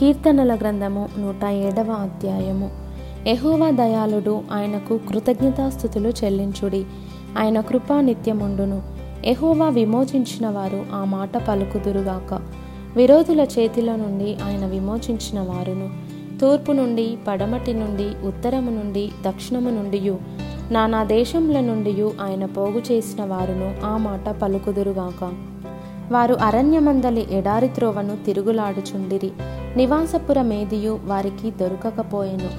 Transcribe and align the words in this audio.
కీర్తనల 0.00 0.54
గ్రంథము 0.54 1.08
నూట 1.18 1.44
ఏడవ 1.44 1.92
అధ్యాయము. 1.92 2.70
ఎహోవా 3.26 3.70
దయాళుడు 3.70 4.42
ఆయనకు 4.52 5.00
కృతజ్ఞతాస్థుతులు 5.08 6.08
చెల్లించుడి. 6.08 6.84
ఆయన 7.38 7.60
కృపా 7.60 8.00
నిత్యముండును. 8.00 8.82
ఎహోవా 9.24 9.68
విమోచించిన 9.68 10.48
వారు 10.48 10.86
ఆ 10.92 11.04
మాట 11.04 11.36
పలుకుదురుగాక. 11.36 12.40
విరోధుల 12.96 13.40
చేతిలో 13.40 13.96
నుండి 13.96 14.36
ఆయన 14.44 14.66
విమోచించిన 14.66 15.40
వారును. 15.40 15.90
తూర్పు 16.40 16.72
నుండి 16.72 17.18
పడమటి 17.28 17.74
నుండి 17.74 18.26
ఉత్తరము 18.26 18.70
నుండి 18.70 19.10
దక్షిణము 19.28 19.70
నుండి 19.70 20.14
నానా 20.70 21.04
దేశముల 21.04 21.60
నుండి 21.60 22.02
ఆయన 22.02 22.44
పోగు 22.44 22.82
చేసిన 22.92 23.24
వారును 23.24 23.74
ఆ 23.84 23.96
మాట 23.96 24.28
పలుకుదురుగాక. 24.28 25.49
వారు 26.10 26.34
అరణ్యమందలి 26.34 27.26
ఎడారి 27.30 27.68
త్రోవను 27.68 28.16
తిరుగులాడుచుండిరి. 28.26 29.30
నివాసపుర 29.76 30.42
మేదియు 30.42 30.98
వారికి 31.04 31.50
దొరకకపోయెను. 31.50 32.50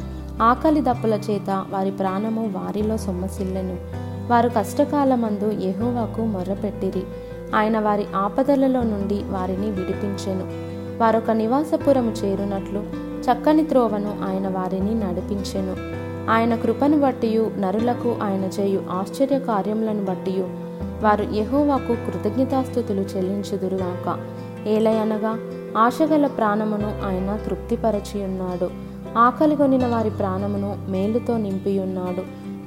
ఆకలి 0.43 0.81
దప్పుల 0.81 1.13
చేత 1.13 1.65
వారి 1.69 1.91
ప్రాణము 1.91 2.51
వారిలో 2.53 2.97
సొమ్మసిల్లెను. 2.97 3.77
వారు 4.27 4.49
కష్టకాలమందు 4.49 5.51
యెహోవాకు 5.51 6.21
మొర్రపెట్టిరి. 6.21 7.03
ఆయన 7.55 7.79
వారి 7.79 8.05
ఆపదలలో 8.15 8.83
నుండి 8.83 9.21
వారిని 9.23 9.71
విడిపించెను. 9.71 10.43
వారొక 11.01 11.31
నివాసపురము 11.31 12.11
చేరునట్లు 12.11 12.83
చక్కని 13.21 13.65
త్రోవను 13.65 14.17
ఆయన 14.23 14.47
వారిని 14.47 14.95
నడిపించెను. 14.95 15.75
ఆయన 16.31 16.55
కృపను 16.55 16.99
బట్టియు 16.99 17.51
నరులకు 17.59 18.15
ఆయన 18.23 18.43
చేయు 18.59 18.83
ఆశ్చర్య 18.91 19.39
కార్యములను 19.39 20.05
బట్టియు 20.05 20.70
వారు 21.01 21.23
యహోవాకు 21.33 21.93
కృతజ్ఞతాస్థుతులు 22.05 23.01
చెల్లించుదురుగాక. 23.01 24.07
ఏలయనగా 24.67 25.37
ఆశగల 25.77 26.27
ప్రాణమును 26.27 26.89
ఆయన 27.05 27.39
తృప్తిపరచి 27.45 28.23
ఉన్నాడు 28.23 28.69
ఆకలి 29.17 29.55
కొనిన 29.55 29.87
వారి 29.87 30.09
ప్రాణమును 30.09 30.77
మేలుతో 30.89 31.37
నింపియున్నాడు. 31.37 32.23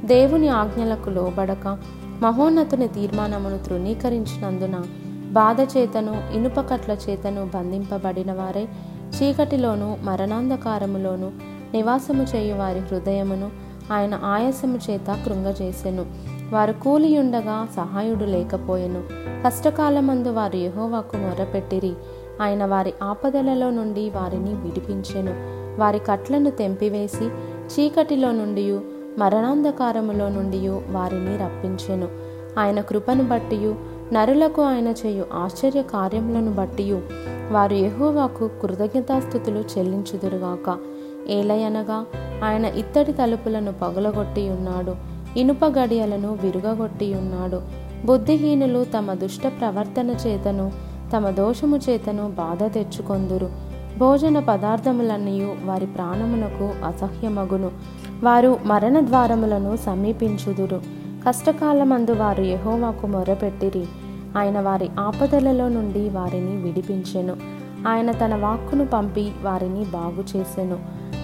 దేవుని 0.06 0.48
ఆజ్ఞలకు 0.48 1.10
లోబడక 1.10 1.78
మహోన్నతుని 2.22 2.88
తీర్మానమును 2.88 3.58
తృణీకరించినందున 3.58 4.82
బాధ 5.32 5.60
చేతను 5.60 6.22
ఇనుపకట్ల 6.34 6.92
చేతను 6.92 7.50
బంధింపబడిన 7.54 8.32
వారే 8.32 8.68
చీకటిలోను 9.16 9.98
మరణాంధకారములోను 10.02 11.30
నివాసము 11.74 12.22
చేయు 12.22 12.54
వారి 12.54 12.78
హృదయమును 12.78 13.50
ఆయన 13.92 14.14
ఆయాసము 14.24 14.78
చేత 14.90 15.18
కృంగజేసెను. 15.26 16.06
వారు 16.52 16.72
కూలియుండగా 16.72 17.68
సహాయుడు 17.76 18.24
లేకపోయెను. 18.24 19.02
కష్టకాలమందు 19.44 20.28
వారు 20.28 20.56
యహోవాకు 20.56 21.16
మొరపెట్టిరి. 21.16 21.92
ఆయన 22.42 22.64
వారి 22.64 22.94
ఆపదలలో 23.02 23.70
నుండి 23.70 24.10
వారిని 24.10 24.54
విడిపించెను. 24.54 25.34
వారి 25.80 25.98
కట్లను 25.98 26.50
తెంపివేసి 26.50 27.24
చీకటిలో 27.66 28.32
నుండి 28.32 28.80
మరణాంధకారములో 29.18 30.28
నుండి 30.28 30.68
వారిని 30.68 31.36
రప్పించెను. 31.36 32.08
ఆయన 32.58 32.80
కృపను 32.80 33.24
బట్టి 33.24 33.74
నరులకు 34.12 34.62
ఆయన 34.62 34.88
చేయు 34.88 35.24
ఆశ్చర్య 35.32 35.82
కార్యములను 35.82 36.52
బట్టి 36.52 36.92
వారు 37.50 37.74
యహోవాకు 37.74 38.50
కృతజ్ఞతాస్థుతులు 38.62 39.64
చెల్లించుదురుగాక. 39.78 40.78
ఏలయనగా 41.28 42.06
ఆయన 42.44 42.64
ఇత్తడి 42.64 43.12
తలుపులను 43.12 43.72
పగులగొట్టి 43.72 44.50
ఉన్నాడు 44.50 45.13
ఇనుప 45.36 45.64
గడియలను 45.64 46.38
విరుగగొట్టి 46.42 47.14
ఉన్నాడు 47.14 47.62
బుద్ధిహీనులు 48.06 48.84
తమ 48.84 49.14
దుష్ట 49.14 49.46
ప్రవర్తన 49.46 50.10
చేతను 50.10 50.72
తమ 51.16 51.30
దోషము 51.30 51.76
చేతను 51.76 52.28
బాధ 52.28 52.64
తెచ్చుకొందురు. 52.72 53.50
భోజన 53.98 54.38
పదార్థములన్నీ 54.38 55.54
వారి 55.64 55.86
ప్రాణమునకు 55.86 56.86
అసహ్యమగును. 56.86 57.70
వారు 58.22 58.58
మరణ 58.64 59.00
ద్వారములను 59.00 59.76
సమీపించుదురు. 59.76 60.80
కష్టకాలమందు 61.28 62.12
వారు 62.12 62.42
యహోవాకు 62.42 63.06
మొరపెట్టిరి. 63.06 63.86
ఆయన 64.36 64.60
వారి 64.60 64.90
ఆపదలలో 64.98 65.68
నుండి 65.68 66.08
వారిని 66.08 66.62
విడిపించెను. 66.62 67.36
ఆయన 67.88 68.10
తన 68.10 68.34
వాక్కును 68.34 68.86
పంపి 68.86 69.32
వారిని 69.42 69.84
బాగు 69.84 70.38
చేసెను 70.38 70.78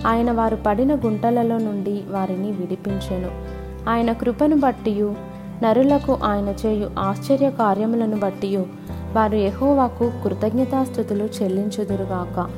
ఆయన 0.06 0.32
వారు 0.32 0.56
పడిన 0.56 0.94
గుంటలలో 0.94 1.58
నుండి 1.58 2.02
వారిని 2.10 2.52
విడిపించెను. 2.52 3.59
ఆయన 3.88 4.12
కృపను 4.12 4.56
బట్టియు 4.56 5.14
నరులకు 5.62 6.18
ఆయన 6.24 6.54
చేయు 6.66 6.90
ఆశ్చర్య 6.98 7.50
కార్యములను 7.50 8.18
బట్టియు. 8.18 8.66
వారు 9.12 9.34
ఎహోవాకు 9.34 10.12
కృతజ్ఞతాస్థుతులు 10.24 11.24
చెల్లించుదురుగాక. 11.24 12.50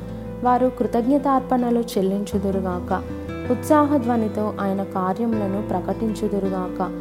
వారు 0.43 0.71
కృతజ్ఞతార్పణలు 0.79 1.79
చెల్లించుదురుగాక. 1.79 3.03
ఉత్సాహధ్వనితో 3.51 4.53
ఆయన 4.61 4.83
కార్యములను 4.83 5.61
ప్రకటించుదురుగాక. 5.61 6.91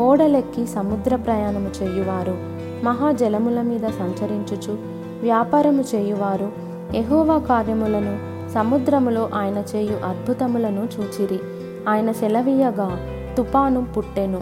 ఓడలెక్కి 0.00 0.66
సముద్ర 0.66 1.16
ప్రయాణము 1.16 1.70
చేయువారు 1.82 2.38
మహాజలముల 2.84 3.62
మీద 3.62 3.80
సంచరించుచు 3.80 4.78
వ్యాపారము 5.22 5.84
చేయువారు 5.94 6.52
ఎహోవా 6.94 7.38
కార్యములను 7.38 8.18
సముద్రములో 8.54 9.30
ఆయన 9.34 9.62
చేయు 9.76 10.06
అద్భుతములను 10.06 10.88
చూచిరి. 10.98 11.40
ఆయన 11.88 12.12
సెలవీయగా. 12.12 13.00
తుపాను 13.36 13.86
పుట్టెను. 13.96 14.40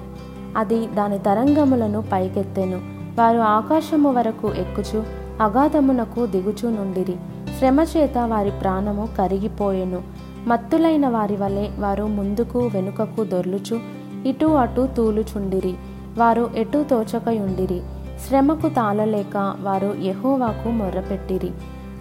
అది 0.56 0.86
దాని 0.86 1.18
తరంగములను 1.18 2.04
పైకెత్తెను. 2.12 2.80
వారు 3.18 3.38
ఆకాశము 3.38 4.12
వరకు 4.12 4.52
ఎక్కుచు 4.54 5.02
అగాధమునకు 5.40 6.26
దిగుచూ 6.26 6.70
నుండిరి. 6.70 7.16
శ్రమ 7.58 7.80
చేత 7.80 8.18
వారి 8.18 8.50
ప్రాణము 8.50 9.08
కరిగిపోయెను. 9.18 10.02
మత్తులైన 10.46 11.08
వారి 11.08 11.36
వలె 11.36 11.68
వారు 11.78 12.04
ముందుకు 12.04 12.58
వెనుకకు 12.58 13.24
దొర్లుచు 13.24 13.80
ఇటు 14.26 14.46
అటు 14.46 14.88
తూలుచుండిరి. 14.96 15.74
వారు 16.18 16.50
ఎటు 16.56 16.84
తోచకయుండిరి. 16.90 17.80
శ్రమకు 18.28 18.68
తాళలేక 18.68 19.54
వారు 19.60 19.94
యహోవాకు 20.02 20.68
మొర్రపెట్టిరి. 20.68 21.50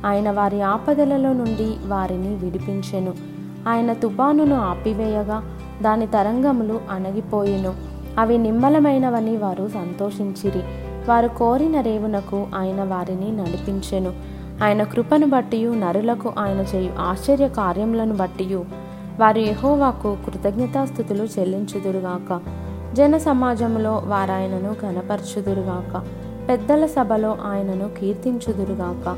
ఆయన 0.05 0.31
వారి 0.31 0.61
ఆపదలలో 0.61 1.33
నుండి 1.33 1.87
వారిని 1.87 2.35
విడిపించెను. 2.35 3.13
ఆయన 3.69 3.93
తుపానును 3.93 4.55
ఆపివేయగా 4.55 5.43
దాని 5.83 6.07
తరంగములు 6.07 6.81
అణగిపోయెను. 6.91 7.73
అవి 8.19 8.37
నిమ్మలమైనవని 8.37 9.37
వారు 9.37 9.69
సంతోషించిరి. 9.73 10.59
వారు 11.09 11.27
కోరిన 11.27 11.81
రేవునకు 11.81 12.47
ఆయన 12.55 12.83
వారిని 12.83 13.37
నడిపించెను. 13.37 14.13
ఆయన 14.63 14.83
కృపను 14.83 15.27
బట్టి 15.27 15.65
నరులకు 15.65 16.33
ఆయన 16.39 16.65
చేయు 16.75 16.91
ఆశ్చర్య 16.99 17.47
కార్యములను 17.47 18.13
బట్టి 18.13 18.55
వారు 19.19 19.39
యహోవాకు 19.39 20.17
కృతజ్ఞతాస్థుతులు 20.25 21.23
చెల్లించుదురుగాక. 21.23 22.41
జన 22.93 23.17
సమాజంలో 23.17 24.03
వారాయనను 24.05 24.73
కనపరచుదురుగాక 24.73 26.01
పెద్దల 26.49 26.85
సభలో 26.85 27.37
ఆయనను 27.45 27.89
కీర్తించుదురుగాక. 27.99 29.17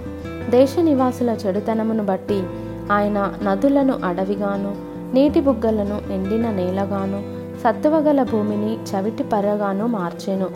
దేశ 0.49 0.75
నివాసుల 0.79 1.29
చెడుతనమును 1.29 2.05
బట్టి 2.05 2.43
ఆయన 2.91 3.33
నదులను 3.43 3.93
అడవిగాను 4.03 4.88
నీటి 5.13 5.41
బుగ్గలను 5.41 6.13
ఎండిన 6.13 6.51
నేలగాను 6.51 7.23
సత్తువగల 7.63 8.23
భూమిని 8.23 8.73
చవిటి 8.75 9.23
పరగాను 9.23 9.87
మార్చెను. 9.87 10.47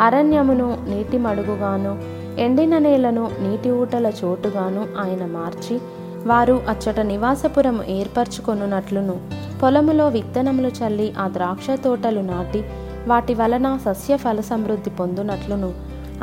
అరణ్యమును 0.00 0.78
నీటి 0.88 1.18
మడుగుగాను 1.18 2.02
ఎండిన 2.40 2.78
నేలను 2.78 3.30
నీటి 3.40 3.70
ఊటల 3.70 4.12
చోటుగాను 4.24 4.86
ఆయన 5.00 5.26
మార్చి 5.26 5.80
వారు 6.26 6.62
అచ్చట 6.68 7.00
నివాసపురము 7.00 7.84
ఏర్పరచుకొనున్నట్లును. 7.84 9.20
పొలములో 9.62 10.08
విత్తనములు 10.08 10.68
చల్లి 10.68 11.14
ఆ 11.18 11.28
ద్రాక్ష 11.28 11.66
తోటలు 11.84 12.20
నాటి 12.20 12.64
వాటి 13.06 13.34
వలన 13.34 13.78
సస్య 13.84 14.16
ఫల 14.16 14.40
సమృద్ధి 14.40 14.90
పొందునట్లును. 14.90 15.72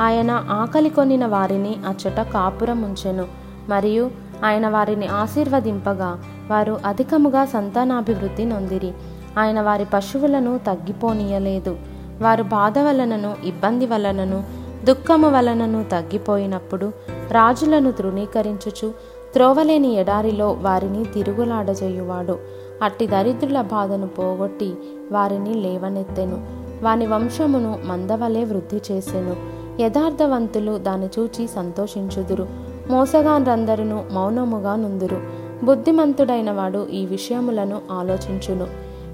ఆయన 0.02 0.46
ఆకలి 0.50 0.90
కొనిన 0.90 1.26
వారిని 1.26 1.76
అచ్చట 1.88 2.22
కాపురం 2.22 2.82
ఉంచెను 2.82 3.26
మరియు 3.70 4.12
ఆయన 4.46 4.68
వారిని 4.68 5.08
ఆశీర్వదింపగా 5.08 6.20
వారు 6.49 6.79
అధికముగా 6.85 7.46
సంతానాభివృద్ధి 7.46 8.46
నొందిరి. 8.46 8.91
ఆయన 9.37 9.61
వారి 9.61 9.85
పశువులను 9.93 10.57
తగ్గిపోనీయలేదు. 10.57 11.78
వారు 12.22 12.43
బాధ 12.43 12.79
వలనను 12.79 13.35
ఇబ్బంది 13.43 13.85
వలనను 13.85 14.43
దుఃఖము 14.85 15.29
వలనను 15.29 15.84
తగ్గిపోయినప్పుడు 15.84 16.91
రాజులను 17.31 17.91
తృణీకరించుచు 17.91 18.93
త్రోవలేని 19.34 19.93
ఎడారిలో 19.93 20.57
వారిని 20.61 21.05
తిరుగులాడజేయువాడు. 21.05 22.40
అట్టి 22.84 23.07
దరిద్రుల 23.07 23.61
బాధను 23.61 24.07
పోగొట్టి 24.07 24.73
వారిని 25.11 25.53
లేవనెత్తెను. 25.53 26.46
వాని 26.84 27.07
వంశమును 27.07 27.79
మందవలే 27.85 28.43
వృద్ధి 28.43 28.81
చేసెను. 28.91 29.35
యథార్థవంతులు 29.81 30.78
దాని 30.78 31.09
చూచి 31.19 31.47
సంతోషించుదురు. 31.47 32.47
మోసగాన్రందరును 32.90 34.05
మౌనముగా 34.11 34.75
నుందురు. 34.75 35.39
బుద్ధిమంతుడైన 35.64 36.52
వాడు 36.52 36.88
ఈ 36.91 37.06
విషయములను 37.06 37.82
ఆలోచించును. 37.91 38.67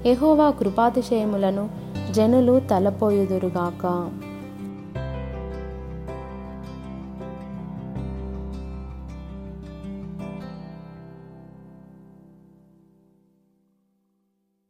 ఎహోవా 0.08 0.50
కృపాతిశయములను 0.50 1.70
జనులు 2.10 2.60
తలపోయుదురుగాక. 2.60 4.10